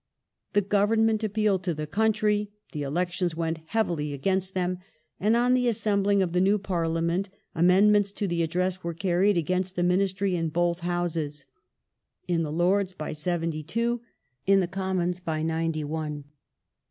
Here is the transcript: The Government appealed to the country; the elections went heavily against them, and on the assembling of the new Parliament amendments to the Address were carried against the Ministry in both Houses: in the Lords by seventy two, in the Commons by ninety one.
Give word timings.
The 0.53 0.63
Government 0.63 1.23
appealed 1.23 1.61
to 1.65 1.75
the 1.75 1.85
country; 1.85 2.49
the 2.71 2.81
elections 2.81 3.35
went 3.35 3.59
heavily 3.67 4.13
against 4.13 4.55
them, 4.55 4.79
and 5.19 5.35
on 5.37 5.53
the 5.53 5.67
assembling 5.67 6.23
of 6.23 6.33
the 6.33 6.41
new 6.41 6.57
Parliament 6.57 7.29
amendments 7.53 8.11
to 8.13 8.27
the 8.27 8.41
Address 8.41 8.83
were 8.83 8.95
carried 8.95 9.37
against 9.37 9.75
the 9.75 9.83
Ministry 9.83 10.35
in 10.35 10.49
both 10.49 10.79
Houses: 10.79 11.45
in 12.27 12.41
the 12.41 12.51
Lords 12.51 12.93
by 12.93 13.11
seventy 13.11 13.61
two, 13.61 14.01
in 14.47 14.59
the 14.59 14.67
Commons 14.67 15.19
by 15.19 15.43
ninety 15.43 15.83
one. 15.83 16.23